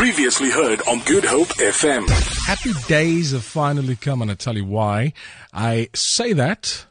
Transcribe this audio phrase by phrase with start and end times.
[0.00, 2.08] Previously heard on Good Hope FM.
[2.46, 5.12] Happy days have finally come, and I tell you why.
[5.52, 6.86] I say that.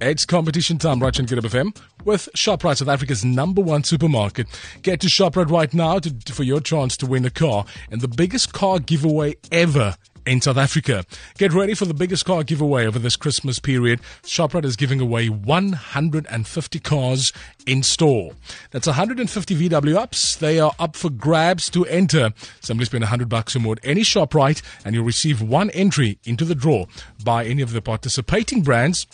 [0.00, 4.46] It's competition time right on Good Hope FM with ShopRite, South Africa's number one supermarket.
[4.82, 8.06] Get to ShopRite right now to, for your chance to win a car and the
[8.06, 9.96] biggest car giveaway ever
[10.26, 11.04] in South Africa.
[11.38, 14.00] Get ready for the biggest car giveaway over this Christmas period.
[14.22, 17.32] Shoprite is giving away 150 cars
[17.66, 18.32] in store.
[18.70, 20.36] That's 150 VW ups.
[20.36, 22.32] They are up for grabs to enter.
[22.60, 26.44] Simply spend 100 bucks or more at any Shoprite and you'll receive one entry into
[26.44, 26.86] the draw
[27.24, 29.06] by any of the participating brands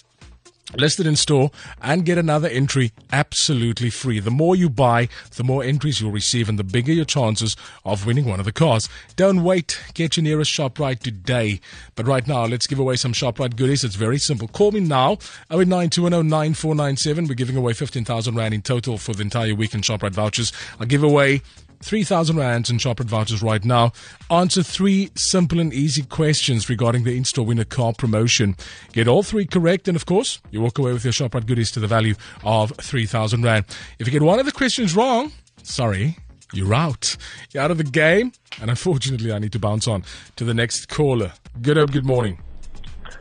[0.77, 1.51] listed in store
[1.81, 4.21] and get another entry absolutely free.
[4.21, 8.07] The more you buy, the more entries you'll receive and the bigger your chances of
[8.07, 8.89] winning one of the cars.
[9.17, 9.81] Don't wait.
[9.95, 11.61] Get your nearest ShopRite today.
[11.95, 13.85] But right now, let's give away some ShopRite goodies.
[13.85, 14.49] It's very simple.
[14.49, 15.17] Call me now,
[15.51, 17.29] 0892109497.
[17.29, 20.53] We're giving away 15,000 Rand in total for the entire week in ShopRite vouchers.
[20.79, 21.43] I'll give away
[21.81, 23.93] 3,000 rands in Shoprite vouchers right now.
[24.31, 28.57] Answer three simple and easy questions regarding the in-store winner car promotion.
[28.93, 31.81] Get all three correct, and of course, you walk away with your Shoprite goodies to
[31.81, 33.65] the value of 3,000 rand.
[33.99, 36.17] If you get one of the questions wrong, sorry,
[36.53, 37.17] you're out.
[37.53, 40.05] You're out of the game, and unfortunately, I need to bounce on
[40.37, 41.33] to the next caller.
[41.63, 42.41] Good Hope, good morning.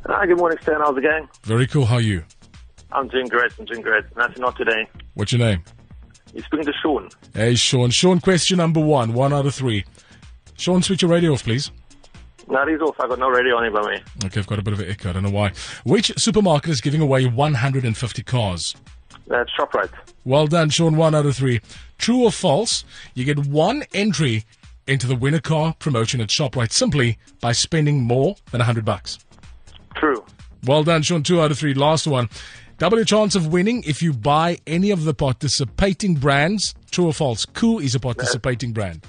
[0.05, 0.79] Hi, good morning, Stan.
[0.79, 1.27] How's it going?
[1.43, 1.85] Very cool.
[1.85, 2.23] How are you?
[2.91, 3.51] I'm doing great.
[3.59, 4.03] I'm doing great.
[4.15, 4.87] Nothing not today.
[5.15, 5.63] What's your name?
[6.37, 7.09] You're speaking to Shaun.
[7.33, 7.89] Hey, Shaun.
[7.89, 9.13] Shaun, question number one.
[9.13, 9.85] One out of three.
[10.55, 11.71] Shaun, switch your radio off, please.
[12.47, 12.95] No, he's off.
[12.99, 14.01] I've got no radio on here by me.
[14.23, 15.09] Okay, I've got a bit of an echo.
[15.09, 15.53] I don't know why.
[15.83, 18.75] Which supermarket is giving away 150 cars?
[19.25, 19.89] That's ShopRite.
[20.25, 20.95] Well done, Shaun.
[20.95, 21.59] One out of three.
[21.97, 22.85] True or false?
[23.15, 24.45] You get one entry
[24.85, 29.17] into the winner car promotion at ShopRite simply by spending more than 100 bucks.
[30.67, 31.23] Well done, Shaun.
[31.23, 31.73] Two out of three.
[31.73, 32.29] Last one.
[32.77, 36.75] Double your chance of winning if you buy any of the participating brands.
[36.91, 37.45] True or false?
[37.45, 39.03] Cool is a participating brand.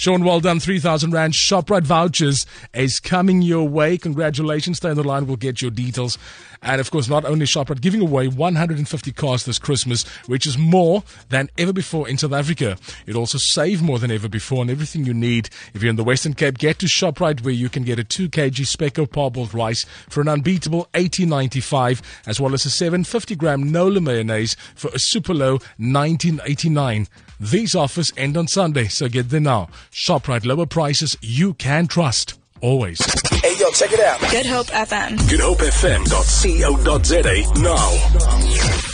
[0.00, 0.60] Shaun, well done.
[0.60, 3.98] 3,000 Rand ShopRite vouchers is coming your way.
[3.98, 4.78] Congratulations.
[4.78, 5.26] Stay on the line.
[5.26, 6.16] We'll get your details.
[6.62, 11.02] And of course, not only ShopRite giving away 150 cars this Christmas, which is more
[11.28, 12.78] than ever before in South Africa.
[13.04, 15.50] You'll also save more than ever before on everything you need.
[15.74, 18.30] If you're in the Western Cape, get to ShopRite where you can get a 2
[18.30, 24.00] kg Spekko parboiled rice for an unbeatable 18.95 as well as a 750 gram Nola
[24.00, 27.06] mayonnaise for a super low 19.89.
[27.40, 29.70] These offers end on Sunday, so get there now.
[29.92, 32.34] ShopRite lower prices you can trust.
[32.60, 32.98] Always.
[33.40, 34.20] Hey, yo, check it out.
[34.30, 35.16] Good Hope FM.
[35.16, 38.89] GoodHopeFM.co.za now.